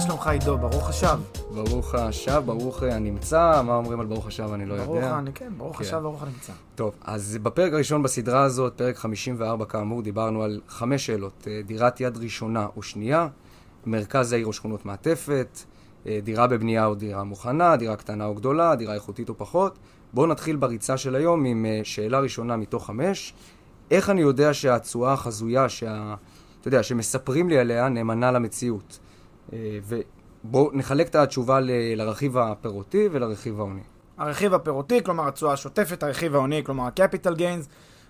[0.00, 0.58] מה שלומך עידו?
[0.58, 1.18] ברוך השב.
[1.54, 5.18] ברוך השב, ברוך הנמצא, מה אומרים על ברוך השב אני לא ברוך, יודע.
[5.18, 5.84] אני, כן, ברוך כן.
[5.84, 6.52] השב, ברוך הנמצא.
[6.74, 11.48] טוב, אז בפרק הראשון בסדרה הזאת, פרק 54 כאמור, דיברנו על חמש שאלות.
[11.50, 13.28] אה, דירת יד ראשונה או שנייה,
[13.86, 15.58] מרכז העיר או שכונות מעטפת,
[16.06, 19.78] אה, דירה בבנייה או דירה מוכנה, דירה קטנה או גדולה, דירה איכותית או פחות.
[20.12, 23.34] בואו נתחיל בריצה של היום עם אה, שאלה ראשונה מתוך חמש.
[23.90, 26.14] איך אני יודע שהתשואה החזויה, שה...
[26.60, 28.98] אתה יודע, שמספרים לי עליה, נאמנה למציאות?
[29.52, 33.80] אה, ובואו נחלק את התשובה ל- לרכיב הפירותי ולרכיב ההוני.
[34.18, 37.68] הרכיב הפירותי, כלומר התשואה השוטפת, הרכיב ההוני, כלומר ה-capital gains,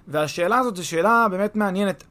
[0.08, 2.04] והשאלה הזאת זו שאלה באמת מעניינת.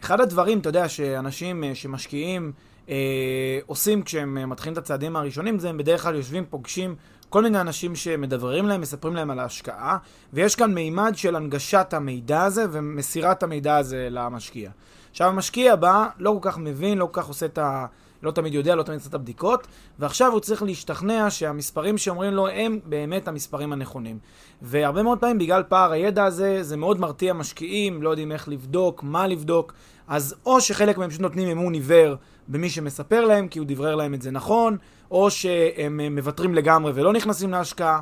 [0.00, 2.52] אחד הדברים, אתה יודע, שאנשים אה, שמשקיעים
[2.88, 6.94] אה, עושים כשהם מתחילים את הצעדים הראשונים, זה הם בדרך כלל יושבים, פוגשים
[7.28, 9.98] כל מיני אנשים שמדבררים להם, מספרים להם על ההשקעה,
[10.32, 14.70] ויש כאן מימד של הנגשת המידע הזה ומסירת המידע הזה למשקיע.
[15.10, 17.86] עכשיו המשקיע בא, לא כל כך מבין, לא כל כך עושה את ה...
[18.24, 19.66] לא תמיד יודע, לא תמיד עושה את הבדיקות,
[19.98, 24.18] ועכשיו הוא צריך להשתכנע שהמספרים שאומרים לו הם באמת המספרים הנכונים.
[24.62, 29.02] והרבה מאוד פעמים בגלל פער הידע הזה, זה מאוד מרתיע משקיעים, לא יודעים איך לבדוק,
[29.02, 29.72] מה לבדוק,
[30.08, 32.14] אז או שחלק מהם פשוט נותנים אמון עיוור
[32.48, 34.76] במי שמספר להם, כי הוא דברר להם את זה נכון,
[35.10, 38.00] או שהם אה, מוותרים לגמרי ולא נכנסים להשקעה.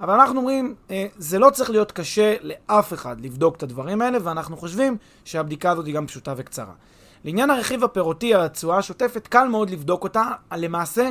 [0.00, 4.18] אבל אנחנו אומרים, אה, זה לא צריך להיות קשה לאף אחד לבדוק את הדברים האלה,
[4.22, 6.72] ואנחנו חושבים שהבדיקה הזאת היא גם פשוטה וקצרה.
[7.24, 10.24] לעניין הרכיב הפירותי, התשואה השוטפת, קל מאוד לבדוק אותה,
[10.56, 11.10] למעשה,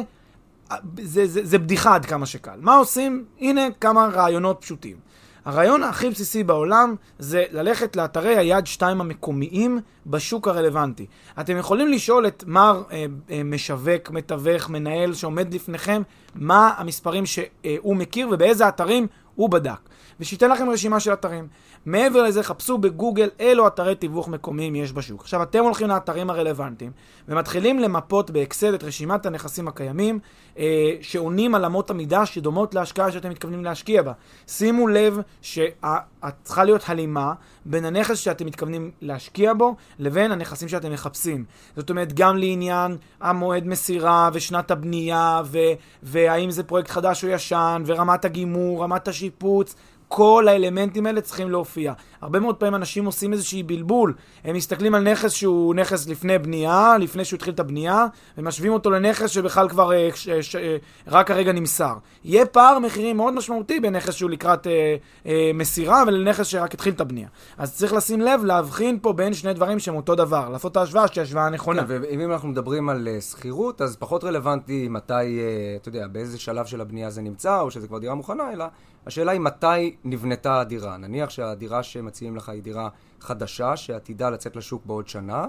[1.01, 2.56] זה, זה, זה בדיחה עד כמה שקל.
[2.62, 3.25] מה עושים?
[3.40, 4.97] הנה כמה רעיונות פשוטים.
[5.46, 11.06] הרעיון הכי בסיסי בעולם זה ללכת לאתרי היד 2 המקומיים בשוק הרלוונטי.
[11.40, 16.01] אתם יכולים לשאול את מר אה, אה, משווק, מתווך, מנהל שעומד לפניכם,
[16.35, 19.90] מה המספרים שהוא מכיר ובאיזה אתרים הוא בדק.
[20.19, 21.47] ושייתן לכם רשימה של אתרים.
[21.86, 25.22] מעבר לזה, חפשו בגוגל אילו אתרי תיווך מקומיים יש בשוק.
[25.22, 26.92] עכשיו, אתם הולכים לאתרים הרלוונטיים
[27.28, 30.20] ומתחילים למפות באקסל את רשימת הנכסים הקיימים
[30.58, 34.12] אה, שעונים על אמות המידה שדומות להשקעה שאתם מתכוונים להשקיע בה.
[34.48, 37.34] שימו לב שצריכה להיות הלימה
[37.66, 41.46] בין הנכס שאתם מתכוונים להשקיע בו לבין הנכסים שאתם מחפשים.
[41.76, 45.58] זאת אומרת, גם לעניין המועד מסירה ושנת הבנייה ו-
[46.04, 49.76] והאם זה פרויקט חדש או ישן ורמת הגימור, רמת השיפוץ.
[50.08, 51.73] כל האלמנטים האלה צריכים להופיע.
[52.22, 54.14] הרבה מאוד פעמים אנשים עושים איזושהי בלבול.
[54.44, 58.06] הם מסתכלים על נכס שהוא נכס לפני בנייה, לפני שהוא התחיל את הבנייה,
[58.38, 61.94] ומשווים אותו לנכס שבכלל כבר אה, ש, ש, אה, רק הרגע נמסר.
[62.24, 64.96] יהיה פער מחירים מאוד משמעותי בין נכס שהוא לקראת אה,
[65.26, 67.28] אה, מסירה ולנכס שרק התחיל את הבנייה.
[67.58, 71.08] אז צריך לשים לב, להבחין פה בין שני דברים שהם אותו דבר, לעשות את ההשוואה
[71.08, 71.88] שהיא השוואה נכונה.
[71.88, 76.40] כן, ואם אנחנו מדברים על אה, שכירות, אז פחות רלוונטי מתי, אה, אתה יודע, באיזה
[76.40, 78.66] שלב של הבנייה זה נמצא, או שזה כבר דירה מוכנה, אלא
[79.08, 80.97] השאלה היא מתי נבנתה הדירה.
[80.97, 82.90] נניח שהדירה שמציעים לך היא דירה
[83.22, 85.46] חדשה, שעתידה לצאת לשוק בעוד שנה,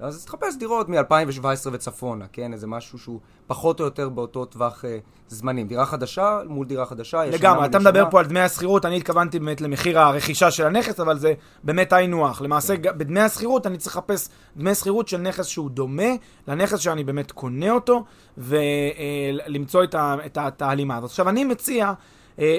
[0.00, 2.52] אז תחפש דירות מ-2017 וצפונה, כן?
[2.52, 4.98] איזה משהו שהוא פחות או יותר באותו טווח אה,
[5.28, 5.66] זמנים.
[5.66, 7.78] דירה חדשה מול דירה חדשה, ישנה לגמרי, אתה.
[7.78, 11.92] מדבר פה על דמי השכירות, אני התכוונתי באמת למחיר הרכישה של הנכס, אבל זה באמת
[11.92, 12.42] היינו הך.
[12.42, 12.98] למעשה, כן.
[12.98, 16.12] בדמי השכירות אני צריך לחפש דמי שכירות של נכס שהוא דומה
[16.48, 18.04] לנכס שאני באמת קונה אותו,
[18.38, 21.10] ולמצוא את, ה- את, ההלימה הזאת.
[21.10, 21.92] עכשיו, אני מציע אה,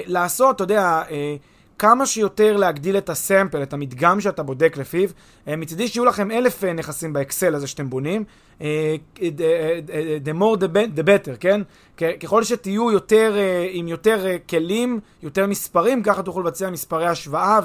[0.06, 1.36] לעשות, אתה יודע, אה,
[1.78, 5.08] כמה שיותר להגדיל את הסמפל, את המדגם שאתה בודק לפיו.
[5.48, 8.24] אה, מצידי שיהיו לכם אלף אה, נכסים באקסל הזה שאתם בונים.
[8.60, 11.60] אה, the, more the, be- the better, כן?
[12.20, 17.60] ככל שתהיו יותר, אה, עם יותר אה, כלים, יותר מספרים, ככה תוכלו לבצע מספרי השוואה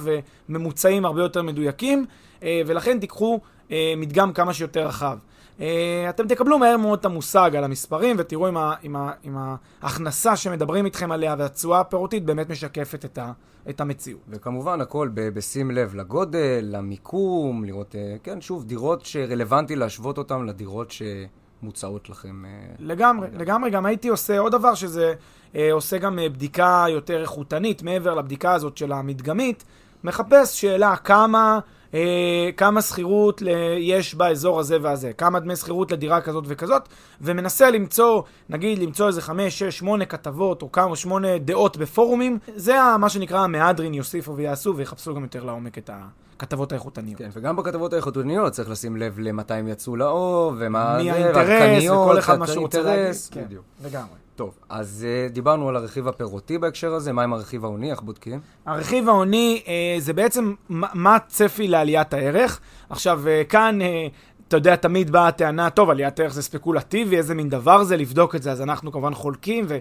[0.50, 2.06] וממוצעים הרבה יותר מדויקים,
[2.44, 3.40] אה, ולכן תיקחו
[3.72, 5.18] אה, מדגם כמה שיותר רחב.
[5.60, 9.36] אה, אתם תקבלו מהר מאוד את המושג על המספרים ותראו אם, ה, אם, ה, אם
[9.82, 13.32] ההכנסה שמדברים איתכם עליה והתשואה הפירותית באמת משקפת את, ה,
[13.70, 14.22] את המציאות.
[14.30, 20.46] וכמובן הכל ב- בשים לב לגודל, למיקום, לראות, אה, כן, שוב, דירות שרלוונטי להשוות אותן
[20.46, 22.46] לדירות שמוצעות לכם.
[22.46, 22.50] אה,
[22.80, 23.46] לגמרי, לגמרי.
[23.46, 23.70] לגמרי.
[23.70, 25.14] גם הייתי עושה עוד דבר שזה
[25.56, 29.64] אה, עושה גם בדיקה יותר איכותנית מעבר לבדיקה הזאת של המדגמית.
[30.04, 31.60] מחפש שאלה כמה
[31.96, 33.42] אה, כמה שכירות
[33.80, 36.90] יש באזור הזה והזה, כמה דמי שכירות לדירה כזאת וכזאת,
[37.22, 42.76] ומנסה למצוא, נגיד, למצוא איזה חמש, שש, שמונה כתבות, או כמה, שמונה דעות בפורומים, זה
[43.00, 45.90] מה שנקרא המהדרין יוסיפו ויעשו, ויחפשו גם יותר לעומק את
[46.38, 47.18] הכתבות האיכותניות.
[47.18, 52.20] כן, וגם בכתבות האיכותניות צריך לשים לב למתי הם יצאו לאור, ומה מי האינטרס, וכל
[52.20, 53.16] אחד מה שהוא רוצה להגיד.
[53.32, 53.46] כן,
[53.86, 54.25] לגמרי.
[54.36, 58.40] טוב, אז uh, דיברנו על הרכיב הפירותי בהקשר הזה, מה עם הרכיב ההוני, איך בודקים?
[58.66, 59.70] הרכיב ההוני uh,
[60.02, 62.60] זה בעצם מה הצפי לעליית הערך.
[62.90, 63.80] עכשיו, uh, כאן...
[63.82, 63.86] Uh,
[64.48, 68.36] אתה יודע, תמיד באה הטענה, טוב, עליית ערך זה ספקולטיבי, איזה מין דבר זה לבדוק
[68.36, 69.78] את זה, אז אנחנו כמובן חולקים, ו,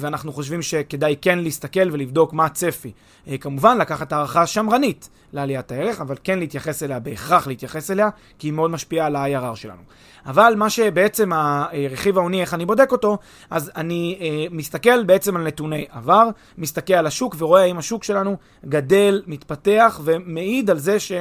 [0.00, 2.92] ואנחנו חושבים שכדאי כן להסתכל ולבדוק מה הצפי.
[3.40, 8.08] כמובן, לקחת הערכה שמרנית לעליית הערך, אבל כן להתייחס אליה, בהכרח להתייחס אליה,
[8.38, 9.82] כי היא מאוד משפיעה על ה-IRR שלנו.
[10.26, 13.18] אבל מה שבעצם הרכיב ההוני, איך אני בודק אותו,
[13.50, 16.28] אז אני אה, מסתכל בעצם על נתוני עבר,
[16.58, 21.12] מסתכל על השוק ורואה האם השוק שלנו גדל, מתפתח ומעיד על זה ש...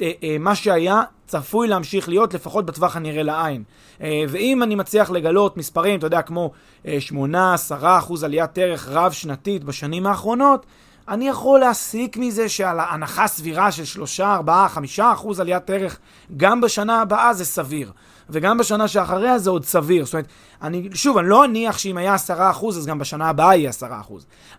[0.00, 3.62] אה, אה, מה שהיה צפוי להמשיך להיות לפחות בטווח הנראה לעין.
[4.02, 6.50] אה, ואם אני מצליח לגלות מספרים, אתה יודע, כמו
[6.84, 6.88] 8-10
[7.80, 10.66] אחוז עליית ערך רב-שנתית בשנים האחרונות,
[11.08, 15.98] אני יכול להסיק מזה שעל הנחה סבירה של 3, 4, 5 אחוז עליית ערך
[16.36, 17.92] גם בשנה הבאה זה סביר.
[18.30, 20.04] וגם בשנה שאחריה זה עוד סביר.
[20.04, 20.26] זאת אומרת,
[20.62, 23.84] אני, שוב, אני לא אניח שאם היה 10% אז גם בשנה הבאה יהיה 10%.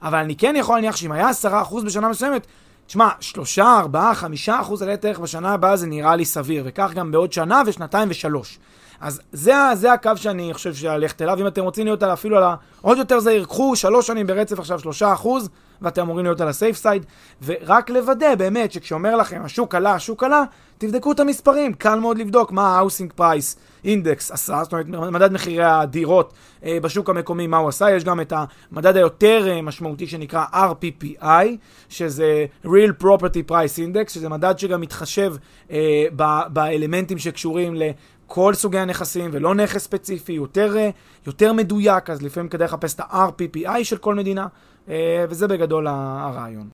[0.02, 2.48] אבל אני כן יכול להניח שאם היה 10% בשנה מסוימת,
[2.88, 7.12] תשמע, 3, 4, 5 אחוז עלי ערך בשנה הבאה זה נראה לי סביר, וכך גם
[7.12, 8.60] בעוד שנה ושנתיים ושלוש.
[9.02, 11.40] אז זה, זה הקו שאני חושב שללכת אליו.
[11.40, 12.56] אם אתם רוצים להיות אפילו על ה...
[12.82, 15.50] עוד יותר זהיר, קחו שלוש שנים ברצף עכשיו שלושה אחוז,
[15.82, 17.06] ואתם אמורים להיות על הסייף סייד,
[17.46, 20.44] ורק לוודא באמת שכשאומר לכם השוק עלה, השוק עלה,
[20.78, 25.64] תבדקו את המספרים, קל מאוד לבדוק מה ה-housing price index עשה, זאת אומרת מדד מחירי
[25.64, 26.34] הדירות
[26.64, 28.34] אה, בשוק המקומי, מה הוא עשה, יש גם את
[28.72, 31.48] המדד היותר אה, משמעותי שנקרא RPPI,
[31.90, 35.36] שזה real property price index, שזה מדד שגם מתחשב
[35.72, 36.06] אה,
[36.50, 37.82] באלמנטים שקשורים ל...
[38.28, 40.90] כל סוגי הנכסים ולא נכס ספציפי, יותר, אה,
[41.28, 44.48] יותר מדויק, אז לפעמים כדאי לחפש את ה-RPPI של כל מדינה,
[44.90, 46.70] אה, וזה בגדול הרעיון.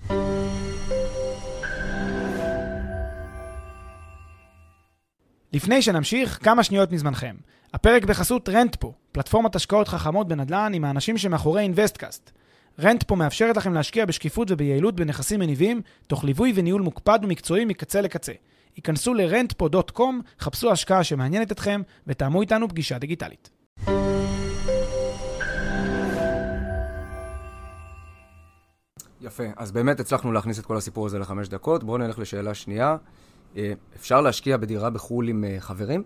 [5.53, 7.35] לפני שנמשיך, כמה שניות מזמנכם.
[7.73, 12.31] הפרק בחסות Rentpo, פלטפורמת השקעות חכמות בנדל"ן עם האנשים שמאחורי Investcast.
[12.79, 18.31] Rentpo מאפשרת לכם להשקיע בשקיפות וביעילות בנכסים מניבים, תוך ליווי וניהול מוקפד ומקצועי מקצה לקצה.
[18.75, 20.01] היכנסו ל-rentpo.com,
[20.39, 23.49] חפשו השקעה שמעניינת אתכם ותאמו איתנו פגישה דיגיטלית.
[29.21, 31.83] יפה, אז באמת הצלחנו להכניס את כל הסיפור הזה לחמש דקות.
[31.83, 32.97] בואו נלך לשאלה שנייה.
[33.57, 36.03] אה, אפשר להשקיע בדירה בחו"ל עם אה, חברים?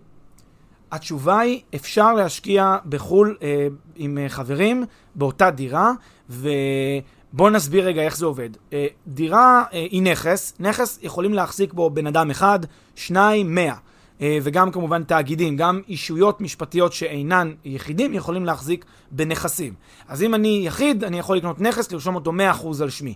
[0.92, 5.92] התשובה היא, אפשר להשקיע בחו"ל אה, עם אה, חברים באותה דירה,
[6.30, 8.50] ובואו נסביר רגע איך זה עובד.
[8.72, 12.58] אה, דירה אה, היא נכס, נכס יכולים להחזיק בו בן אדם אחד,
[12.94, 13.74] שניים, מאה.
[14.20, 19.74] אה, וגם כמובן תאגידים, גם אישויות משפטיות שאינן יחידים יכולים להחזיק בנכסים.
[20.08, 23.14] אז אם אני יחיד, אני יכול לקנות נכס, לרשום אותו 100% על שמי.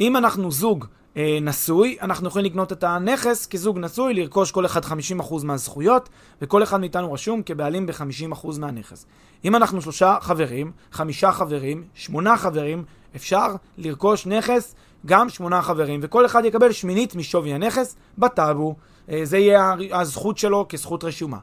[0.00, 0.84] אם אנחנו זוג
[1.16, 6.08] אה, נשוי, אנחנו יכולים לקנות את הנכס כזוג נשוי, לרכוש כל אחד 50% מהזכויות,
[6.42, 9.06] וכל אחד מאיתנו רשום כבעלים ב-50% מהנכס.
[9.44, 12.84] אם אנחנו שלושה חברים, חמישה חברים, שמונה חברים,
[13.16, 13.46] אפשר
[13.78, 14.74] לרכוש נכס
[15.06, 18.76] גם שמונה חברים, וכל אחד יקבל שמינית משווי הנכס בטאבו.
[19.10, 21.38] אה, זה יהיה הזכות שלו כזכות רשומה.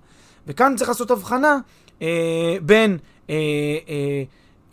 [0.47, 1.57] וכאן צריך לעשות הבחנה
[2.01, 2.97] אה, בין
[3.29, 3.35] אה,
[3.89, 4.23] אה,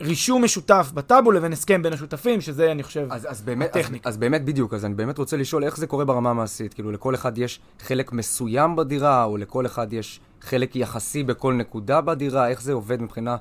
[0.01, 4.09] רישום משותף בטאבו לבין הסכם בין השותפים, שזה, אני חושב, אז, אז באמת, הטכניקה.
[4.09, 6.73] אז, אז באמת בדיוק, אז אני באמת רוצה לשאול איך זה קורה ברמה המעשית.
[6.73, 12.01] כאילו, לכל אחד יש חלק מסוים בדירה, או לכל אחד יש חלק יחסי בכל נקודה
[12.01, 13.35] בדירה, איך זה עובד מבחינה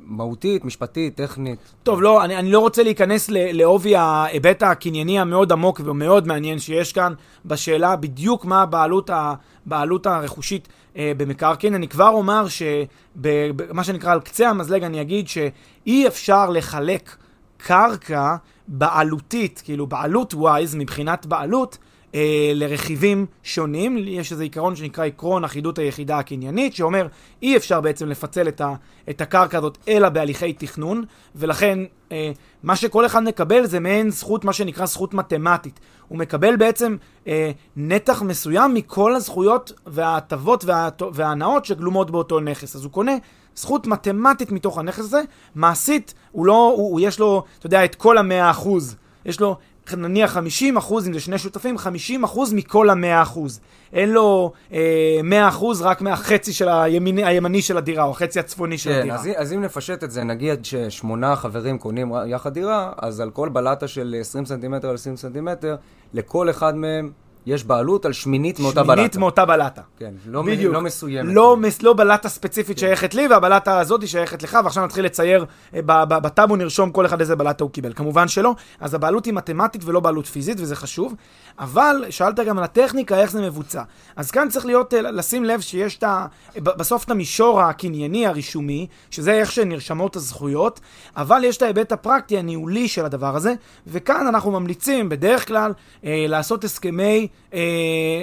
[0.00, 1.58] מהותית, משפטית, טכנית?
[1.82, 6.92] טוב, לא, אני, אני לא רוצה להיכנס לעובי ההיבט הקנייני המאוד עמוק ומאוד מעניין שיש
[6.92, 7.12] כאן,
[7.44, 11.74] בשאלה בדיוק מה הבעלות, הבעלות הרכושית אה, במקרקעין.
[11.74, 17.16] אני כבר אומר שמה שנקרא על קצה המזלג, אני אגיד שאי אפשר לחלק
[17.56, 18.36] קרקע
[18.68, 21.78] בעלותית, כאילו בעלות ווייז, מבחינת בעלות,
[22.16, 23.98] אה, לרכיבים שונים.
[23.98, 27.06] יש איזה עיקרון שנקרא עקרון אחידות היחידה הקניינית, שאומר
[27.42, 28.74] אי אפשר בעצם לפצל את, ה,
[29.10, 31.04] את הקרקע הזאת אלא בהליכי תכנון,
[31.34, 31.78] ולכן
[32.12, 32.32] אה,
[32.62, 35.80] מה שכל אחד מקבל זה מעין זכות, מה שנקרא זכות מתמטית.
[36.08, 36.96] הוא מקבל בעצם
[37.26, 42.76] אה, נתח מסוים מכל הזכויות וההטבות וה, וההנאות שגלומות באותו נכס.
[42.76, 43.12] אז הוא קונה
[43.56, 45.22] זכות מתמטית מתוך הנכס הזה,
[45.54, 48.96] מעשית, הוא לא, הוא, הוא יש לו, אתה יודע, את כל המאה אחוז.
[49.24, 49.56] יש לו
[49.94, 53.60] נניח 50 אחוז, אם זה שני שותפים, 50 אחוז מכל המאה אחוז.
[53.92, 58.78] אין לו אה, 100 אחוז רק מהחצי של הימני, הימני של הדירה, או החצי הצפוני
[58.78, 59.16] של כן, הדירה.
[59.16, 63.48] אז, אז אם נפשט את זה, נגיד ששמונה חברים קונים יחד דירה, אז על כל
[63.48, 65.76] בלטה של 20 סנטימטר על 20 סנטימטר,
[66.14, 67.10] לכל אחד מהם
[67.46, 68.92] יש בעלות על שמינית מאותה בלטה.
[68.96, 69.80] שמינית מאותה בלטה.
[69.98, 70.74] כן, לא, בדיוק.
[70.74, 71.34] לא מסוימת.
[71.34, 75.44] לא, מס- לא בלטה ספציפית שייכת לי, והבלטה הזאת היא שייכת לך, ועכשיו נתחיל לצייר,
[75.74, 77.92] אה, בטאבו נרשום כל אחד איזה בלטה הוא קיבל.
[77.92, 81.14] כמובן שלא, אז הבעלות היא מתמטית ולא בעלות פיזית, וזה חשוב.
[81.58, 83.82] אבל שאלת גם על הטכניקה, איך זה מבוצע.
[84.16, 86.26] אז כאן צריך להיות, אה, לשים לב שיש את ה...
[86.56, 90.80] בסוף את המישור הקנייני הרישומי, שזה איך שנרשמות הזכויות,
[91.16, 93.54] אבל יש את ההיבט הפרקטי, הניהולי של הדבר הזה,
[93.86, 95.72] וכאן אנחנו ממליצים בדרך כלל
[96.04, 97.60] אה, לעשות הסכמי, אה,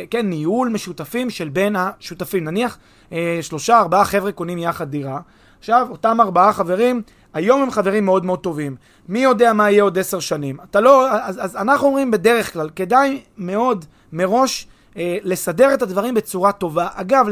[0.10, 2.44] כן, ניהול משותפים של בין השותפים.
[2.44, 2.78] נניח
[3.12, 5.20] אה, שלושה, ארבעה חבר'ה קונים יחד דירה.
[5.60, 7.02] עכשיו, אותם ארבעה חברים,
[7.34, 8.76] היום הם חברים מאוד מאוד טובים.
[9.10, 10.58] מי יודע מה יהיה עוד עשר שנים?
[10.70, 11.12] אתה לא...
[11.12, 16.88] אז, אז אנחנו אומרים בדרך כלל, כדאי מאוד מראש אה, לסדר את הדברים בצורה טובה.
[16.94, 17.28] אגב,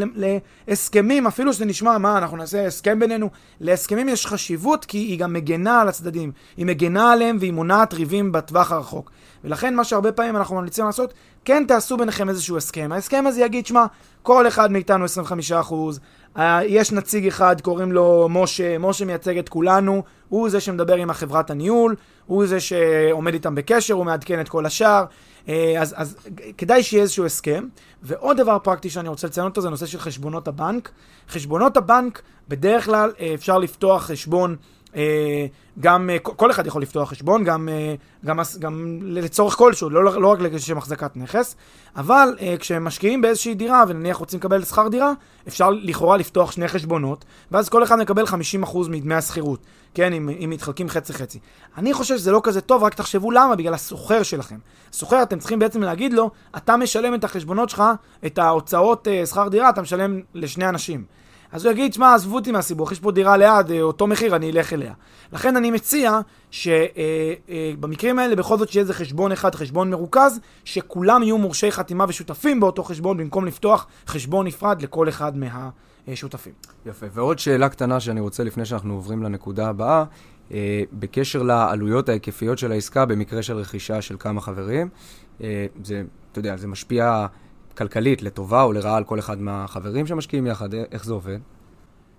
[0.67, 3.29] להסכמים, אפילו שזה נשמע, מה, אנחנו נעשה הסכם בינינו,
[3.59, 6.31] להסכמים יש חשיבות כי היא גם מגנה על הצדדים.
[6.57, 9.11] היא מגנה עליהם והיא מונעת ריבים בטווח הרחוק.
[9.43, 11.13] ולכן מה שהרבה פעמים אנחנו ממליצים לעשות,
[11.45, 12.91] כן תעשו ביניכם איזשהו הסכם.
[12.91, 13.85] ההסכם הזה יגיד, שמע,
[14.21, 15.09] כל אחד מאיתנו 25%,
[15.51, 15.65] אה,
[16.63, 21.49] יש נציג אחד, קוראים לו משה, משה מייצג את כולנו, הוא זה שמדבר עם החברת
[21.49, 21.95] הניהול,
[22.25, 25.05] הוא זה שעומד איתם בקשר, הוא מעדכן את כל השאר.
[25.49, 26.15] אה, אז, אז
[26.57, 27.67] כדאי שיהיה איזשהו הסכם.
[28.03, 30.91] ועוד דבר פרקטי שאני רוצה לציין אותו זה נושא של חשבונות הבנק.
[31.29, 34.55] חשבונות הבנק, בדרך כלל אה, אפשר לפתוח חשבון, אה,
[35.79, 37.95] גם, אה, כל אחד יכול לפתוח חשבון, גם, אה,
[38.25, 41.55] גם, גם לצורך כלשהו, לא, לא רק לשם החזקת נכס,
[41.95, 45.13] אבל אה, כשמשקיעים באיזושהי דירה ונניח רוצים לקבל שכר דירה,
[45.47, 48.23] אפשר לכאורה לפתוח שני חשבונות, ואז כל אחד מקבל
[48.63, 49.59] 50% מדמי השכירות,
[49.93, 51.39] כן, אם, אם מתחלקים חצי-חצי.
[51.77, 54.57] אני חושב שזה לא כזה טוב, רק תחשבו למה, בגלל הסוחר שלכם.
[54.93, 57.83] סוחר, אתם צריכים בעצם להגיד לו, אתה משלם את החשבונות שלך,
[58.25, 61.20] את ההוצאות אה, שכר דירה, אתה משלם לשני אנשים.
[61.51, 64.51] אז הוא יגיד, שמע, עזבו אותי מהסיבוך, יש פה דירה ליד, אה, אותו מחיר, אני
[64.51, 64.93] אלך אליה.
[65.33, 66.19] לכן אני מציע
[66.51, 72.59] שבמקרים האלה בכל זאת שיהיה איזה חשבון אחד, חשבון מרוכז, שכולם יהיו מורשי חתימה ושותפים
[72.59, 75.31] באותו חשבון, במקום לפתוח חשבון נפרד לכל אחד
[76.07, 76.53] מהשותפים.
[76.85, 77.05] יפה.
[77.13, 80.03] ועוד שאלה קטנה שאני רוצה לפני שאנחנו עוברים לנקודה הבאה,
[80.51, 84.89] אה, בקשר לעלויות ההיקפיות של העסקה במקרה של רכישה של כמה חברים.
[85.43, 87.25] אה, זה, אתה יודע, זה משפיע
[87.77, 91.37] כלכלית לטובה או לרעה על כל אחד מהחברים שמשקיעים יחד, אה, איך זה עובד?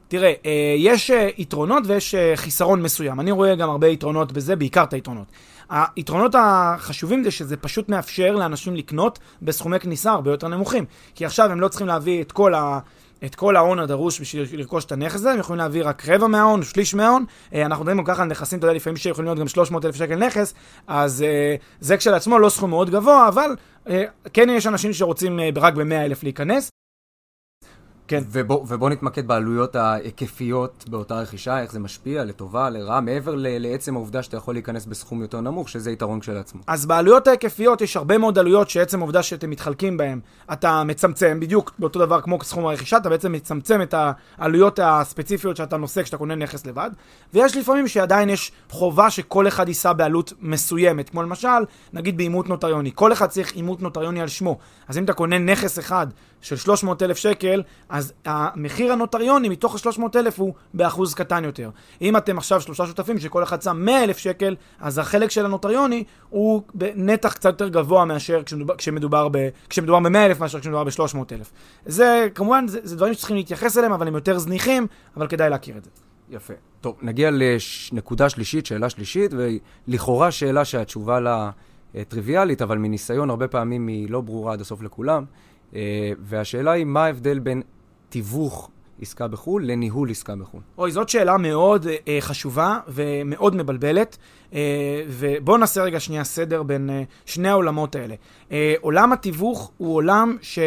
[0.08, 3.20] תראה, אה, יש אה, יתרונות ויש חיסרון מסוים.
[3.20, 5.26] אני רואה גם הרבה יתרונות בזה, בעיקר את היתרונות.
[5.70, 10.84] היתרונות החשובים זה שזה פשוט מאפשר לאנשים לקנות בסכומי כניסה הרבה יותר נמוכים.
[11.14, 12.78] כי עכשיו הם לא צריכים להביא את כל ה...
[13.24, 16.62] את כל ההון הדרוש בשביל לרכוש את הנכס הזה, הם יכולים להביא רק רבע מההון,
[16.62, 17.24] שליש מההון.
[17.54, 19.96] אה, אנחנו מדברים גם ככה על נכסים, אתה יודע, לפעמים שיכולים להיות גם 300 אלף
[19.96, 20.54] שקל נכס,
[20.86, 23.56] אז אה, זה כשלעצמו לא סכום מאוד גבוה, אבל
[23.88, 26.81] אה, כן יש אנשים שרוצים רק ב-100 אלף להיכנס.
[28.12, 28.22] כן.
[28.30, 33.96] ובוא, ובוא נתמקד בעלויות ההיקפיות באותה רכישה, איך זה משפיע, לטובה, לרעה, מעבר ל- לעצם
[33.96, 36.60] העובדה שאתה יכול להיכנס בסכום יותר נמוך, שזה יתרון כשלעצמו.
[36.66, 40.20] אז בעלויות ההיקפיות יש הרבה מאוד עלויות שעצם העובדה שאתם מתחלקים בהן,
[40.52, 43.94] אתה מצמצם, בדיוק באותו דבר כמו סכום הרכישה, אתה בעצם מצמצם את
[44.38, 46.90] העלויות הספציפיות שאתה נושא כשאתה קונה נכס לבד,
[47.34, 51.48] ויש לפעמים שעדיין יש חובה שכל אחד יישא בעלות מסוימת, כמו למשל,
[51.92, 55.78] נגיד באימות נוטריוני, כל אחד צריך אימות נוטריוני על שמו, אז אם אתה קונה נכס
[55.78, 56.06] אחד
[56.42, 61.70] של 300 אלף שקל, אז המחיר הנוטריוני מתוך ה-300 אלף הוא באחוז קטן יותר.
[62.02, 66.04] אם אתם עכשיו שלושה שותפים שכל אחד שם 100 אלף שקל, אז החלק של הנוטריוני
[66.30, 71.16] הוא בנתח קצת יותר גבוה מאשר כשמדובר, כשמדובר, ב, כשמדובר ב-100 אלף מאשר כשמדובר ב-300
[71.32, 71.52] אלף.
[71.86, 75.76] זה, כמובן, זה, זה דברים שצריכים להתייחס אליהם, אבל הם יותר זניחים, אבל כדאי להכיר
[75.76, 75.90] את זה.
[76.30, 76.54] יפה.
[76.80, 79.30] טוב, נגיע לנקודה שלישית, שאלה שלישית,
[79.88, 81.50] ולכאורה שאלה שהתשובה לה
[81.96, 85.24] אה, טריוויאלית, אבל מניסיון הרבה פעמים היא לא ברורה עד הסוף לכולם.
[85.74, 87.62] אה, והשאלה היא, מה ההבדל בין
[88.08, 88.70] תיווך
[89.02, 90.60] עסקה בחו"ל לניהול עסקה בחו"ל?
[90.78, 94.16] אוי, זאת שאלה מאוד אה, חשובה ומאוד מבלבלת,
[94.54, 98.14] אה, ובואו נעשה רגע שנייה סדר בין אה, שני העולמות האלה.
[98.52, 100.58] אה, עולם התיווך הוא עולם ש...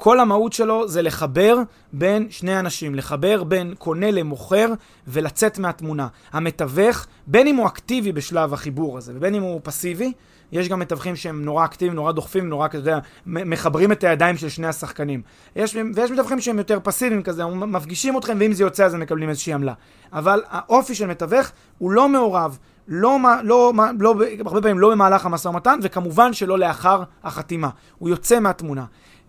[0.00, 1.56] כל המהות שלו זה לחבר
[1.92, 4.68] בין שני אנשים, לחבר בין קונה למוכר
[5.06, 6.08] ולצאת מהתמונה.
[6.32, 10.12] המתווך, בין אם הוא אקטיבי בשלב החיבור הזה ובין אם הוא פסיבי,
[10.52, 14.48] יש גם מתווכים שהם נורא אקטיביים, נורא דוחפים, נורא, אתה יודע, מחברים את הידיים של
[14.48, 15.22] שני השחקנים.
[15.56, 19.28] יש, ויש מתווכים שהם יותר פסיביים כזה, מפגישים אתכם, ואם זה יוצא אז הם מקבלים
[19.28, 19.72] איזושהי עמלה.
[20.12, 22.58] אבל האופי של מתווך הוא לא מעורב.
[22.88, 24.14] לא, לא, לא,
[24.46, 27.68] הרבה פעמים לא במהלך המשא ומתן, וכמובן שלא לאחר החתימה.
[27.98, 28.84] הוא יוצא מהתמונה.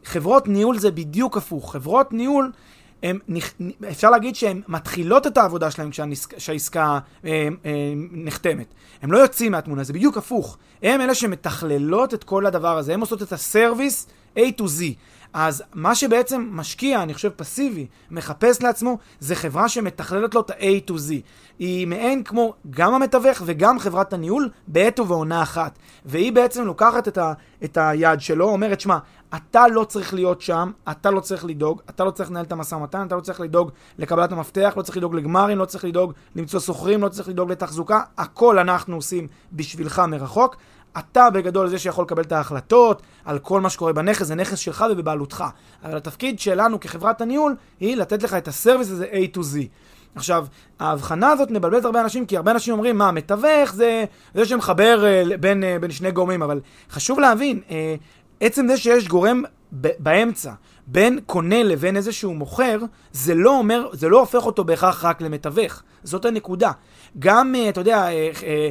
[0.05, 1.71] חברות ניהול זה בדיוק הפוך.
[1.71, 2.51] חברות ניהול,
[3.03, 3.19] הם,
[3.89, 5.89] אפשר להגיד שהן מתחילות את העבודה שלהן
[6.37, 8.73] כשהעסקה אה, אה, נחתמת.
[9.01, 10.57] הם לא יוצאים מהתמונה, זה בדיוק הפוך.
[10.83, 14.83] הם אלה שמתכללות את כל הדבר הזה, הם עושות את הסרוויס A to Z.
[15.33, 20.89] אז מה שבעצם משקיע, אני חושב פסיבי, מחפש לעצמו, זה חברה שמתכללת לו את ה-A
[20.89, 21.11] to Z.
[21.59, 25.79] היא מעין כמו גם המתווך וגם חברת הניהול בעת ובעונה אחת.
[26.05, 27.33] והיא בעצם לוקחת את, ה,
[27.63, 28.97] את היד שלו, אומרת, שמע,
[29.35, 32.75] אתה לא צריך להיות שם, אתה לא צריך לדאוג, אתה לא צריך לנהל את המשא
[32.75, 36.59] ומתן, אתה לא צריך לדאוג לקבלת המפתח, לא צריך לדאוג לגמרים, לא צריך לדאוג למצוא
[36.59, 40.55] שוכרים, לא צריך לדאוג לתחזוקה, הכל אנחנו עושים בשבילך מרחוק.
[40.97, 44.85] אתה בגדול זה שיכול לקבל את ההחלטות על כל מה שקורה בנכס, זה נכס שלך
[44.91, 45.43] ובבעלותך.
[45.83, 49.57] אבל התפקיד שלנו כחברת הניהול היא לתת לך את הסרוויס הזה A to Z.
[50.15, 50.45] עכשיו,
[50.79, 55.37] ההבחנה הזאת מבלבלת הרבה אנשים, כי הרבה אנשים אומרים, מה, מתווך זה זה שמחבר uh,
[55.37, 56.59] בין, uh, בין שני גורמים, אבל
[56.91, 57.71] חשוב להבין, uh,
[58.39, 60.51] עצם זה שיש גורם באמצע
[60.87, 62.79] בין קונה לבין איזשהו מוכר,
[63.11, 65.83] זה לא אומר, זה לא הופך אותו בהכרח רק למתווך.
[66.03, 66.71] זאת הנקודה.
[67.19, 68.69] גם, אה, אתה יודע, אה, אה,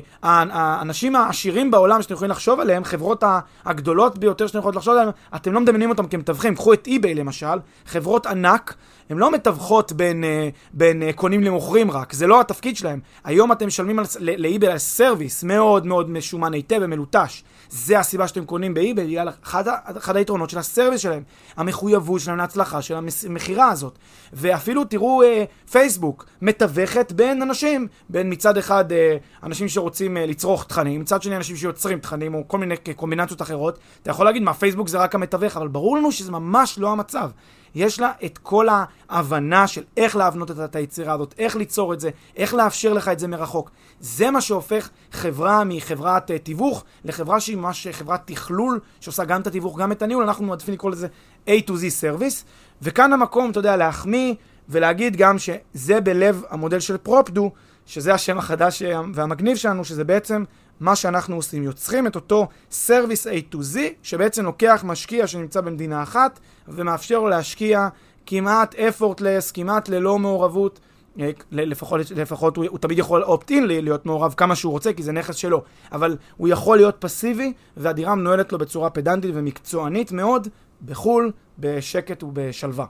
[0.52, 3.25] האנשים העשירים בעולם שאתם יכולים לחשוב עליהם, חברות
[3.64, 6.54] הגדולות ביותר שאתם יכולים לחשוב עליהם, אתם לא מדמיינים אותם כמתווכים.
[6.54, 8.75] קחו את eBay למשל, חברות ענק,
[9.11, 10.25] הן לא מתווכות בין,
[10.73, 13.00] בין קונים למוכרים רק, זה לא התפקיד שלהם.
[13.25, 17.42] היום אתם משלמים ל eBay על service מאוד מאוד משומן היטב ומלוטש.
[17.71, 19.65] זה הסיבה שאתם קונים ב eBay, בגלל אחד,
[19.97, 21.23] אחד היתרונות של ה service שלהם,
[21.57, 22.95] המחויבות שלהם להצלחה של
[23.27, 23.99] המכירה הזאת.
[24.33, 30.65] ואפילו תראו אה, פייסבוק, מתווכת בין אנשים, בין מצד אחד אה, אנשים שרוצים אה, לצרוך
[30.65, 33.79] תכנים, מצד שני אנשים שיוצרים תכנים או כל מיני קומבינציות אחרות.
[34.03, 37.31] אתה יכול להגיד מה, פייסבוק זה רק המתווך, אבל ברור לנו שזה ממש לא המצב.
[37.79, 38.67] יש לה את כל
[39.09, 43.19] ההבנה של איך להבנות את היצירה הזאת, איך ליצור את זה, איך לאפשר לך את
[43.19, 43.71] זה מרחוק.
[44.01, 49.47] זה מה שהופך חברה מחברת uh, תיווך לחברה שהיא ממש חברת תכלול, שעושה גם את
[49.47, 51.07] התיווך, גם את הניהול, אנחנו מעדיפים לקרוא לזה
[51.47, 52.45] A to Z Service.
[52.83, 54.35] וכאן המקום, אתה יודע, להחמיא
[54.69, 57.51] ולהגיד גם שזה בלב המודל של פרופדו,
[57.87, 58.83] שזה השם החדש
[59.15, 60.45] והמגניב שלנו, שזה בעצם
[60.81, 61.63] מה שאנחנו עושים.
[61.63, 67.29] יוצרים את אותו סרוויס A to Z, שבעצם לוקח משקיע שנמצא במדינה אחת, ומאפשר לו
[67.29, 67.89] להשקיע
[68.27, 70.81] כמעט effortless, כמעט ללא מעורבות.
[71.21, 75.13] אה, לפחות, לפחות הוא, הוא תמיד יכול אופט-אין להיות מעורב כמה שהוא רוצה, כי זה
[75.13, 75.63] נכס שלו.
[75.93, 80.49] אבל הוא יכול להיות פסיבי, והדירה מנוהלת לו בצורה פדנטית ומקצוענית מאוד,
[80.85, 82.87] בחו"ל, בשקט ובשלווה.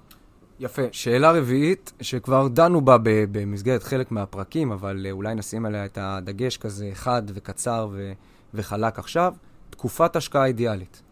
[0.61, 0.83] יפה.
[0.93, 6.57] שאלה רביעית, שכבר דנו בה במסגרת חלק מהפרקים, אבל אה, אולי נשים עליה את הדגש
[6.57, 8.13] כזה חד וקצר ו-
[8.55, 9.35] וחלק עכשיו,
[9.71, 11.03] תקופת השקעה אידיאלית.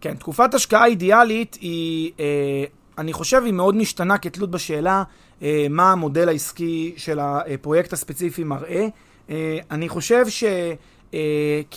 [0.00, 2.64] כן, תקופת השקעה אידיאלית היא, אה,
[2.98, 5.02] אני חושב, היא מאוד משתנה כתלות בשאלה
[5.42, 8.86] אה, מה המודל העסקי של הפרויקט הספציפי מראה.
[9.30, 10.24] אה, אני חושב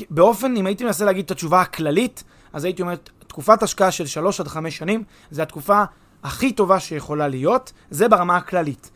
[0.10, 2.96] שבאופן, אה, אם הייתי מנסה להגיד את התשובה הכללית, אז הייתי אומר,
[3.28, 5.84] תקופת השקעה של 3 עד 5 שנים, זה התקופה
[6.24, 8.92] הכי טובה שיכולה להיות, זה ברמה הכללית.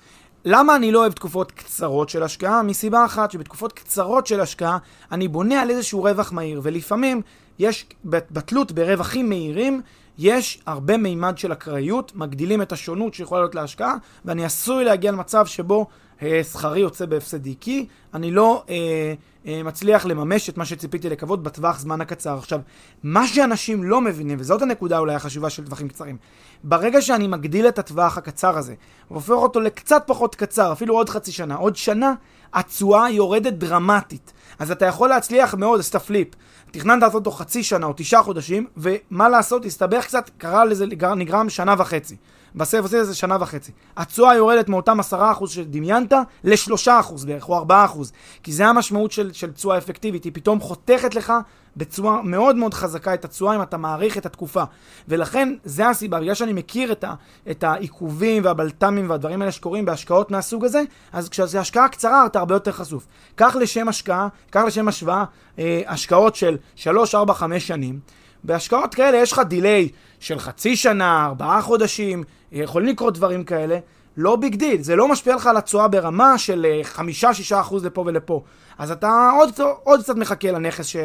[0.46, 2.64] למה אני לא אוהב תקופות קצרות של השקעה?
[2.64, 4.78] מסיבה אחת, שבתקופות קצרות של השקעה
[5.12, 7.22] אני בונה על איזשהו רווח מהיר, ולפעמים
[7.60, 9.82] יש, בתלות ברווחים מהירים,
[10.18, 15.46] יש הרבה מימד של אקראיות, מגדילים את השונות שיכולה להיות להשקעה, ואני עשוי להגיע למצב
[15.46, 15.88] שבו
[16.22, 19.14] אה, שכרי יוצא בהפסדי, כי אני לא אה,
[19.46, 22.38] מצליח לממש את מה שציפיתי לקוות בטווח זמן הקצר.
[22.38, 22.60] עכשיו,
[23.04, 26.18] מה שאנשים לא מבינים, וזאת הנקודה אולי החשובה של טווחים קצרים,
[26.64, 28.74] ברגע שאני מגדיל את הטווח הקצר הזה,
[29.12, 32.14] והופך אותו לקצת פחות קצר, אפילו עוד חצי שנה, עוד שנה,
[32.54, 34.34] התשואה יורדת דרמטית.
[34.60, 36.28] אז אתה יכול להצליח מאוד, אז תפליפ.
[36.72, 41.50] תכננת לעשות אותו חצי שנה או תשעה חודשים, ומה לעשות, הסתבך קצת, קרה לזה, נגרם
[41.50, 42.16] שנה וחצי.
[42.56, 43.72] בסרט עושה זה שנה וחצי.
[43.98, 46.14] התשואה יורדת מאותם עשרה אחוז שדמיינת
[46.44, 48.12] לשלושה אחוז בערך, או ארבעה אחוז.
[48.44, 51.34] כי זה המשמעות של, של תשואה אפקטיבית, היא פתאום חותכת לך
[51.78, 54.64] בצורה מאוד מאוד חזקה את התשואה אם אתה מעריך את התקופה.
[55.08, 57.14] ולכן, זה הסיבה, בגלל שאני מכיר את, ה,
[57.52, 60.82] את העיכובים והבלת"מים והדברים האלה שקורים בהשקעות מהסוג הזה,
[61.14, 63.08] אז כשזה השקעה קצרה אתה הרבה יותר חשוף.
[63.36, 65.24] קח לשם השקעה, קח לשם השוואה,
[65.60, 68.00] אה, השקעות של 3, 4, 5 שנים.
[68.44, 73.80] בהשקעות כאלה יש לך delay של חצי שנה, ארבעה חודשים, יכולים לקרות דברים כאלה.
[74.18, 78.04] לא big deal, זה לא משפיע לך על התשואה ברמה של אה, חמישה-שישה אחוז לפה
[78.06, 78.42] ולפה.
[78.78, 79.50] אז אתה עוד,
[79.84, 80.96] עוד קצת מחכה לנכס, ש...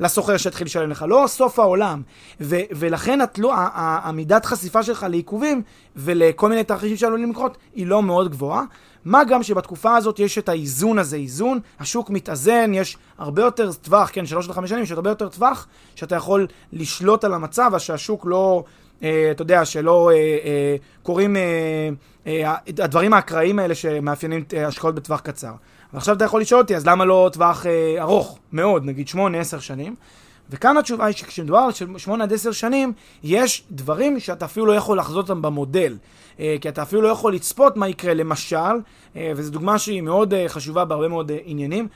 [0.00, 2.02] לסוחר שיתחיל לשלם לך, לא סוף העולם.
[2.40, 5.62] ו, ולכן התלו, המידת חשיפה שלך לעיכובים
[5.96, 8.64] ולכל מיני תרחישים שעלולים לקרות היא לא מאוד גבוהה.
[9.04, 14.10] מה גם שבתקופה הזאת יש את האיזון הזה, איזון, השוק מתאזן, יש הרבה יותר טווח,
[14.12, 17.80] כן, שלוש עד חמש שנים, יש הרבה יותר טווח, שאתה יכול לשלוט על המצב, אז
[17.80, 18.64] שהשוק לא,
[19.02, 21.42] אה, אתה יודע, שלא אה, אה, קורים אה,
[22.26, 25.52] אה, הדברים האקראיים האלה שמאפיינים אה, השקעות בטווח קצר.
[25.94, 29.58] ועכשיו אתה יכול לשאול אותי, אז למה לא טווח אה, ארוך מאוד, נגיד שמונה, עשר
[29.58, 29.94] שנים?
[30.50, 34.98] וכאן התשובה היא שכשמדובר על 8 עד 10 שנים, יש דברים שאתה אפילו לא יכול
[34.98, 35.96] לחזות אותם במודל.
[36.40, 38.14] אה, כי אתה אפילו לא יכול לצפות מה יקרה.
[38.14, 38.56] למשל,
[39.16, 41.88] אה, וזו דוגמה שהיא מאוד אה, חשובה בהרבה מאוד עניינים,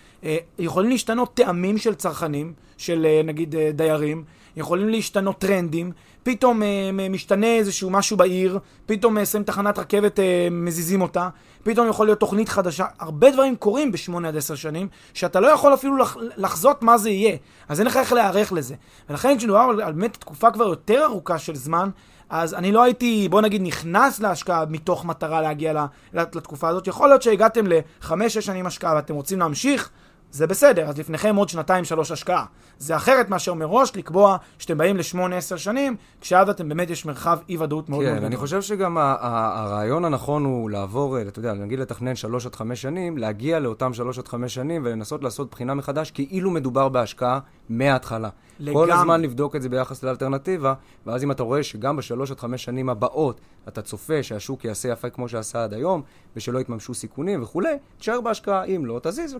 [0.58, 4.24] יכולים להשתנות טעמים של צרכנים, של נגיד דיירים,
[4.56, 6.62] יכולים להשתנות טרנדים, פתאום
[7.10, 10.18] משתנה איזשהו משהו בעיר, פתאום שמים תחנת רכבת,
[10.50, 11.28] מזיזים אותה,
[11.62, 12.86] פתאום יכול להיות תוכנית חדשה.
[12.98, 17.10] הרבה דברים קורים בשמונה עד עשר שנים, שאתה לא יכול אפילו לח, לחזות מה זה
[17.10, 17.36] יהיה.
[17.68, 18.74] אז אין לך איך להיערך לזה.
[19.10, 21.90] ולכן כשמדובר על, באמת תקופה כבר יותר ארוכה של זמן,
[22.30, 26.86] אז אני לא הייתי, בוא נגיד, נכנס להשקעה מתוך מטרה להגיע לתקופה הזאת.
[26.86, 29.90] יכול להיות שהגעתם לחמש-שש שנים השקעה ואתם רוצים להמשיך,
[30.30, 32.44] זה בסדר, אז לפניכם עוד שנתיים-שלוש השקעה.
[32.78, 37.88] זה אחרת מאשר מראש לקבוע שאתם באים לשמונה-עשר שנים, כשאז אתם באמת יש מרחב אי-ודאות
[37.88, 38.20] מאוד כן, מאוד גדול.
[38.20, 42.82] כן, אני חושב שגם הרעיון הנכון הוא לעבור, אתה יודע, נגיד לתכנן שלוש עד חמש
[42.82, 47.38] שנים, להגיע לאותם שלוש עד חמש שנים ולנסות לעשות בחינה מחדש, כאילו מדובר בהשקעה
[47.68, 48.28] מההתחלה.
[48.60, 48.86] לגמרי.
[48.86, 50.74] כל הזמן לבדוק את זה ביחס לאלטרנטיבה,
[51.06, 55.10] ואז אם אתה רואה שגם בשלוש עד חמש שנים הבאות אתה צופה שהשוק יעשה יפה
[55.10, 56.02] כמו שעשה עד היום,
[56.36, 58.64] ושלא יתממשו סיכונים וכולי, תשאר בהשקעה.
[58.64, 59.36] אם לא, תזיז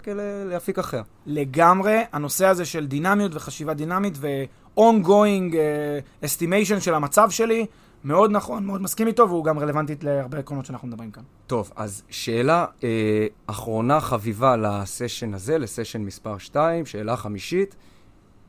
[0.46, 1.02] לאפיק אחר.
[1.26, 7.66] לגמרי, הנושא הזה של דינמיות וחשיבה דינמית ו-ongoing uh, estimation של המצב שלי,
[8.04, 11.22] מאוד נכון, מאוד מסכים איתו, והוא גם רלוונטית להרבה עקרונות שאנחנו מדברים כאן.
[11.46, 17.76] טוב, אז שאלה אה, אחרונה חביבה לסשן הזה, לסשן מספר 2, שאלה חמישית.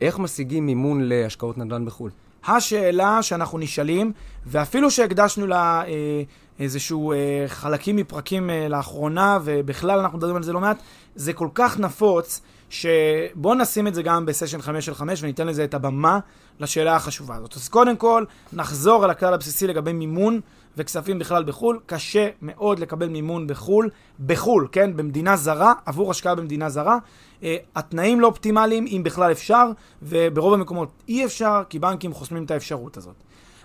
[0.01, 2.11] איך משיגים מימון להשקעות נדל"ן בחו"ל?
[2.47, 4.11] השאלה שאנחנו נשאלים,
[4.45, 6.23] ואפילו שהקדשנו לה אה,
[6.59, 10.77] איזשהו אה, חלקים מפרקים אה, לאחרונה, ובכלל אנחנו מדברים על זה לא מעט,
[11.15, 15.63] זה כל כך נפוץ, שבואו נשים את זה גם בסשן 5 של 5 וניתן לזה
[15.63, 16.19] את הבמה
[16.59, 17.55] לשאלה החשובה הזאת.
[17.55, 20.39] אז קודם כל, נחזור על הכלל הבסיסי לגבי מימון
[20.77, 21.79] וכספים בכלל בחו"ל.
[21.85, 23.89] קשה מאוד לקבל מימון בחו"ל,
[24.25, 24.97] בחו"ל, כן?
[24.97, 26.97] במדינה זרה, עבור השקעה במדינה זרה.
[27.41, 27.43] Uh,
[27.75, 32.97] התנאים לא אופטימליים, אם בכלל אפשר, וברוב המקומות אי אפשר, כי בנקים חוסמים את האפשרות
[32.97, 33.15] הזאת.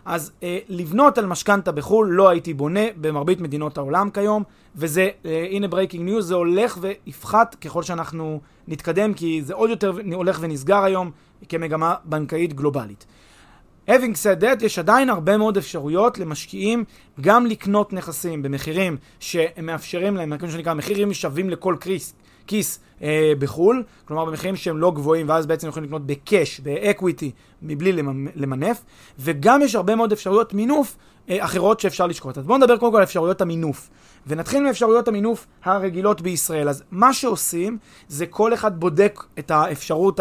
[0.04, 4.42] אז אה, לבנות על משכנתה בחו"ל לא הייתי בונה במרבית מדינות העולם כיום,
[4.76, 9.92] וזה, אה, הנה breaking news, זה הולך ויפחת ככל שאנחנו נתקדם, כי זה עוד יותר
[10.14, 11.10] הולך ונסגר היום
[11.48, 13.06] כמגמה בנקאית גלובלית.
[13.88, 16.84] Having said that, יש עדיין הרבה מאוד אפשרויות למשקיעים
[17.20, 22.14] גם לקנות נכסים במחירים שמאפשרים להם, מה שנקרא, מחירים שווים לכל כיס,
[22.46, 27.30] כיס אה, בחו"ל, כלומר במחירים שהם לא גבוהים, ואז בעצם יכולים לקנות בקאש, באקוויטי,
[27.62, 27.92] מבלי
[28.34, 28.84] למנף,
[29.18, 30.96] וגם יש הרבה מאוד אפשרויות מינוף
[31.28, 32.38] אה, אחרות שאפשר לשקוט.
[32.38, 33.90] אז בואו נדבר קודם כל על אפשרויות המינוף.
[34.26, 36.68] ונתחיל מאפשרויות המינוף הרגילות בישראל.
[36.68, 40.20] אז מה שעושים, זה כל אחד בודק את האפשרות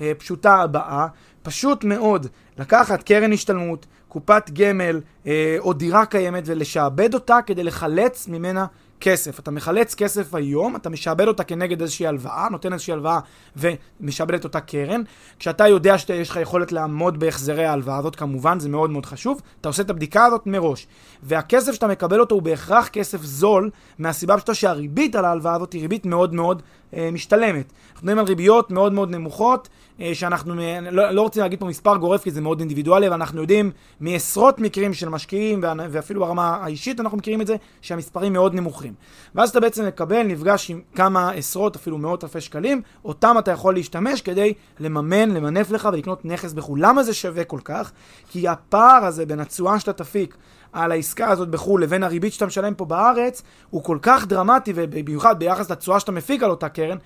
[0.00, 1.06] הפשוטה הבאה,
[1.42, 2.26] פשוט מאוד
[2.58, 8.66] לקחת קרן השתלמות, קופת גמל אה, או דירה קיימת ולשעבד אותה כדי לחלץ ממנה
[9.00, 9.38] כסף.
[9.38, 13.18] אתה מחלץ כסף היום, אתה משעבד אותה כנגד איזושהי הלוואה, נותן איזושהי הלוואה
[13.56, 15.02] ומשעבד את אותה קרן.
[15.38, 19.68] כשאתה יודע שיש לך יכולת לעמוד בהחזרי ההלוואה הזאת, כמובן, זה מאוד מאוד חשוב, אתה
[19.68, 20.86] עושה את הבדיקה הזאת מראש.
[21.22, 25.80] והכסף שאתה מקבל אותו הוא בהכרח כסף זול, מהסיבה פשוטה שהריבית על ההלוואה הזאת היא
[25.80, 26.64] ריבית מאוד מאוד אה,
[27.12, 27.72] משתלמת.
[27.92, 29.68] אנחנו מדברים על ריביות מאוד מאוד נמוכות,
[30.00, 30.54] אה, שאנחנו
[30.90, 34.58] לא, לא רוצים להגיד פה מספר גורף כי זה מאוד אינדיבידואלי, אבל אנחנו יודעים מעשרות
[34.58, 38.94] מקרים של משקיעים, ואפילו ברמה האישית אנחנו מכירים את זה, שהמספרים מאוד נמוכים.
[39.34, 43.74] ואז אתה בעצם מקבל, נפגש עם כמה עשרות, אפילו מאות אלפי שקלים, אותם אתה יכול
[43.74, 46.78] להשתמש כדי לממן, למנף לך ולקנות נכס בחו"ל.
[46.82, 47.92] למה זה שווה כל כך?
[48.28, 50.36] כי הפער הזה בין התשואה שאתה תפיק
[50.74, 55.38] על העסקה הזאת בחו"ל לבין הריבית שאתה משלם פה בארץ, הוא כל כך דרמטי, ובמיוחד
[55.38, 56.96] ביחס לתשואה שאתה מפיק על אותה קרן,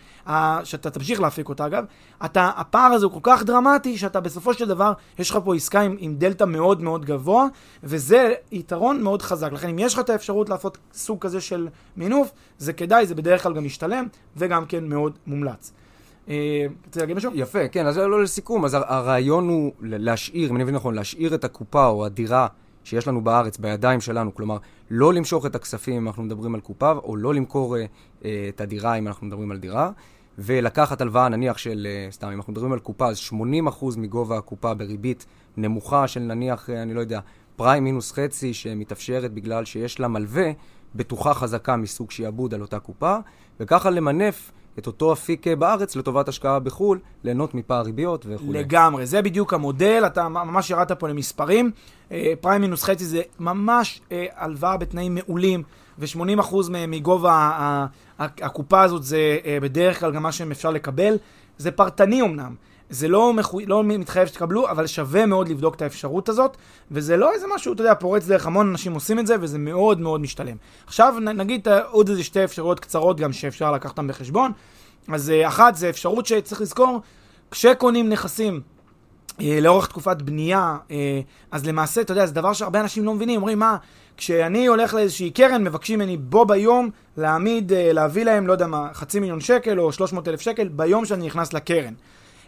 [0.65, 1.85] שאתה תמשיך להפיק אותה אגב,
[2.25, 5.81] אתה, הפער הזה הוא כל כך דרמטי, שאתה בסופו של דבר, יש לך פה עסקה
[5.81, 7.47] עם, עם דלתא מאוד מאוד גבוה,
[7.83, 9.53] וזה יתרון מאוד חזק.
[9.53, 13.43] לכן אם יש לך את האפשרות לעשות סוג כזה של מינוף, זה כדאי, זה בדרך
[13.43, 15.73] כלל גם משתלם, וגם כן מאוד מומלץ.
[16.29, 17.31] אה, רוצה להגיד משהו?
[17.35, 21.45] יפה, כן, אז לא לסיכום, אז הרעיון הוא להשאיר, אם אני מבין נכון, להשאיר את
[21.45, 22.47] הקופה או הדירה
[22.89, 24.57] שיש לנו בארץ בידיים שלנו, כלומר,
[24.91, 27.85] לא למשוך את הכספים אם אנחנו מדברים על קופה, או לא למכור אה,
[28.25, 29.91] אה, את הדירה אם אנחנו מדברים על דירה,
[30.39, 34.75] ולקחת הלוואה נניח של, אה, סתם, אם אנחנו מדברים על קופה, אז 80% מגובה הקופה
[34.75, 37.21] בריבית נמוכה של נניח, אה, אני לא יודע,
[37.57, 40.51] פריים מינוס חצי שמתאפשרת בגלל שיש לה מלווה,
[40.95, 43.17] בטוחה חזקה מסוג שיעבוד על אותה קופה,
[43.61, 48.53] וככה למנף את אותו אפיק אה, בארץ לטובת השקעה בחו"ל, ליהנות מפער ריביות וכו'.
[48.53, 51.71] לגמרי, זה בדיוק המודל, אתה ממש ירדת פה למספרים.
[52.13, 55.63] אה, פריים מינוס חצי זה ממש אה, הלוואה בתנאים מעולים,
[55.99, 56.55] ו-80%
[56.89, 57.87] מגובה
[58.19, 61.17] הקופה הזאת זה בדרך כלל גם מה שאפשר לקבל.
[61.59, 62.55] זה פרטני אמנם.
[62.91, 63.61] זה לא, מחו...
[63.67, 66.57] לא מתחייב שתקבלו, אבל שווה מאוד לבדוק את האפשרות הזאת,
[66.91, 70.01] וזה לא איזה משהו, אתה יודע, פורץ דרך, המון אנשים עושים את זה, וזה מאוד
[70.01, 70.57] מאוד משתלם.
[70.87, 74.53] עכשיו נגיד עוד איזה שתי אפשרויות קצרות גם שאפשר לקחת אותן בחשבון.
[75.13, 77.01] אז אה, אחת זה אפשרות שצריך לזכור,
[77.51, 78.61] כשקונים נכסים
[79.41, 81.21] אה, לאורך תקופת בנייה, אה,
[81.51, 83.77] אז למעשה, אתה יודע, זה דבר שהרבה אנשים לא מבינים, אומרים, מה,
[84.17, 89.21] כשאני הולך לאיזושהי קרן, מבקשים ממני בו ביום להעמיד, להביא להם, לא יודע מה, חצי
[89.21, 91.95] מיליון שקל או 300 אלף שקל ביום שאני נכנס לקרן.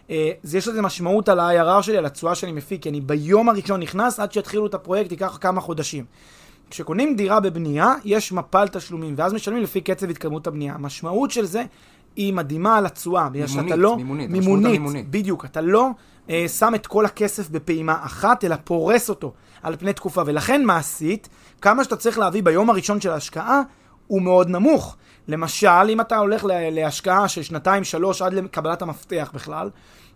[0.09, 3.49] אה, זה יש לזה משמעות על ה-IRR שלי, על התשואה שאני מפיק, כי אני ביום
[3.49, 6.05] הראשון נכנס, עד שיתחילו את הפרויקט ייקח כמה חודשים.
[6.69, 10.73] כשקונים דירה בבנייה, יש מפל תשלומים, ואז משלמים לפי קצב התקדמות הבנייה.
[10.73, 11.63] המשמעות של זה
[12.15, 13.97] היא מדהימה על התשואה, בגלל שאתה לא...
[13.97, 15.09] מימונית, מימונית, המימונית.
[15.09, 15.45] בדיוק.
[15.45, 15.89] אתה לא
[16.29, 19.33] אה, שם את כל הכסף בפעימה אחת, אלא פורס אותו
[19.63, 20.21] על פני תקופה.
[20.25, 21.29] ולכן מעשית,
[21.61, 23.61] כמה שאתה צריך להביא ביום הראשון של ההשקעה,
[24.11, 24.95] הוא מאוד נמוך.
[25.27, 29.69] למשל, אם אתה הולך לה- להשקעה של שנתיים, שלוש, עד לקבלת המפתח בכלל,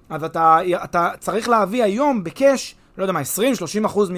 [0.10, 4.12] אז אתה, אתה צריך להביא היום בקאש, לא יודע מה, 20-30 אחוז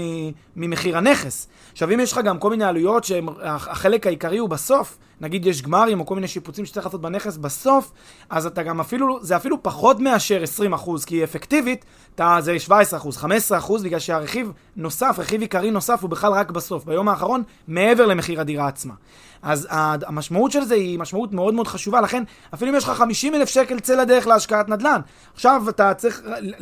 [0.55, 1.47] ממחיר הנכס.
[1.71, 5.99] עכשיו, אם יש לך גם כל מיני עלויות שהחלק העיקרי הוא בסוף, נגיד יש גמרים
[5.99, 7.91] או כל מיני שיפוצים שצריך לעשות בנכס בסוף,
[8.29, 12.99] אז אתה גם אפילו, זה אפילו פחות מאשר 20 אחוז, כי אפקטיבית, אתה, זה 17
[12.99, 17.43] אחוז, 15 אחוז, בגלל שהרכיב נוסף, רכיב עיקרי נוסף, הוא בכלל רק בסוף, ביום האחרון,
[17.67, 18.93] מעבר למחיר הדירה עצמה.
[19.41, 19.67] אז
[20.07, 23.49] המשמעות של זה היא משמעות מאוד מאוד חשובה, לכן אפילו אם יש לך 50 אלף
[23.49, 25.01] שקל צא לדרך להשקעת נדל"ן,
[25.33, 26.21] עכשיו אתה צריך,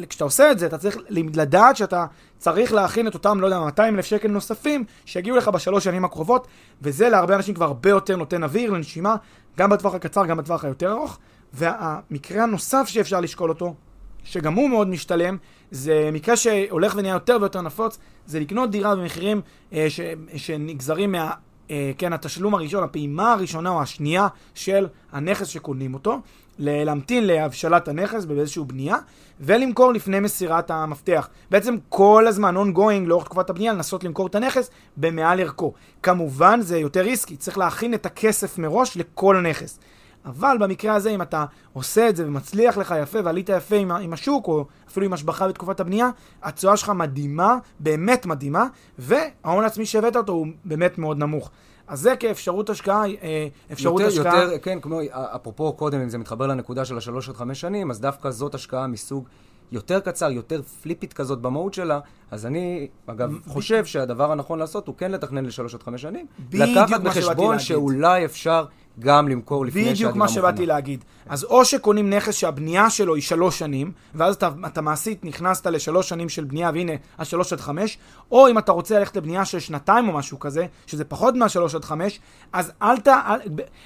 [0.10, 2.06] כשאתה עושה את זה, אתה צריך לדעת שאתה
[2.38, 6.48] צריך להכין את אותם, לא יודע, 200 אלף שקל נוספים, שיגיעו לך בשלוש שנים הקרובות,
[6.82, 9.16] וזה להרבה אנשים כבר הרבה יותר נותן אוויר לנשימה,
[9.58, 11.20] גם בטווח הקצר, גם בטווח היותר ארוך.
[11.54, 13.76] והמקרה הנוסף שאפשר לשקול אותו,
[14.24, 15.38] שגם הוא מאוד משתלם,
[15.72, 19.42] זה מקרה שהולך ונהיה יותר ויותר נפוץ, זה לקנות דירה במחירים
[19.74, 20.00] אה, ש,
[20.36, 21.32] שנגזרים מה...
[21.72, 26.20] אה, כן, התשלום הראשון, הפעימה הראשונה או השנייה של הנכס שקונים אותו,
[26.60, 28.98] להמתין להבשלת הנכס באיזושהי בנייה,
[29.40, 31.30] ולמכור לפני מסירת המפתח.
[31.52, 35.74] בעצם כל הזמן ongoing לאורך תקופת הבנייה, לנסות למכור את הנכס במעל ערכו.
[36.04, 39.80] כמובן זה יותר ריסקי, צריך להכין את הכסף מראש לכל נכס.
[40.26, 44.14] אבל במקרה הזה, אם אתה עושה את זה ומצליח לך יפה ועלית יפה עם, עם
[44.14, 46.10] השוק, או אפילו עם השבחה בתקופת הבנייה,
[46.44, 51.52] התשואה שלך מדהימה, באמת מדהימה, וההון העצמי שהבאת אותו הוא באמת מאוד נמוך.
[51.88, 54.44] אז זה כאפשרות השקעה, אה, אפשרות יותר, השקעה...
[54.44, 58.02] יותר, כן, כמו, אפרופו קודם, אם זה מתחבר לנקודה של השלוש עד חמש שנים, אז
[58.02, 59.28] דווקא זאת השקעה מסוג
[59.72, 62.00] יותר קצר, יותר פליפית כזאת במהות שלה,
[62.32, 66.26] אז אני, אגב, חושב שהדבר הנכון לעשות הוא כן לתכנן לשלוש עד חמש שנים.
[66.40, 67.66] בדיוק לקחת מה שבאתי בחשבון להגיד.
[67.68, 68.66] שאולי אפשר
[69.00, 70.36] גם למכור לפני שהדירה בדיוק מה מוכנה.
[70.36, 71.04] שבאתי להגיד.
[71.30, 76.10] אז או שקונים נכס שהבנייה שלו היא שלוש שנים, ואז אתה, אתה מעשית נכנסת לשלוש
[76.10, 77.98] שנים של בנייה, והנה, השלוש עד חמש,
[78.32, 81.86] או אם אתה רוצה ללכת לבנייה של שנתיים או משהו כזה, שזה פחות מהשלוש עד
[81.86, 82.20] חמש,
[82.54, 83.08] אז אל ת...
[83.08, 83.40] אל,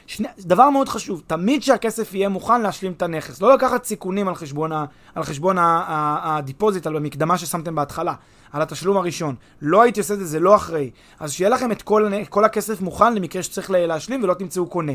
[0.05, 3.41] שני, דבר מאוד חשוב, תמיד שהכסף יהיה מוכן להשלים את הנכס.
[3.41, 8.13] לא לקחת סיכונים על חשבון, ה, על חשבון הדיפוזיט, על המקדמה ששמתם בהתחלה.
[8.51, 9.35] על התשלום הראשון.
[9.61, 10.91] לא הייתי עושה את זה, זה לא אחראי.
[11.19, 14.91] אז שיהיה לכם את כל, הנ- כל הכסף מוכן למקרה שצריך להשלים ולא תמצאו קונה.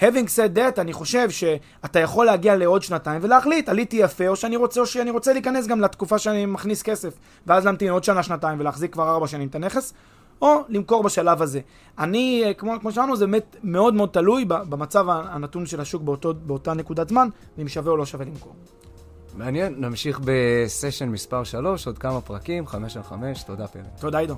[0.00, 0.02] having
[0.36, 4.80] said that, אני חושב שאתה יכול להגיע לעוד שנתיים ולהחליט, עליתי יפה, או שאני רוצה,
[4.80, 7.14] או שאני רוצה להיכנס גם לתקופה שאני מכניס כסף,
[7.46, 9.94] ואז להמתין עוד שנה, שנתיים ולהחזיק כבר ארבע שנים את הנכס,
[10.42, 11.60] או למכור בשלב הזה.
[11.98, 16.34] אני, אה, כמו, כמו שאמרנו, זה באמת מאוד מאוד תלוי במצב הנתון של השוק באותו,
[16.34, 17.28] באותה נקודת זמן,
[17.58, 18.54] ואם שווה או לא שווה למכור.
[19.36, 23.84] מעניין, נמשיך בסשן מספר 3, עוד כמה פרקים, 5 על 5, תודה פרק.
[24.00, 24.34] תודה, עידו.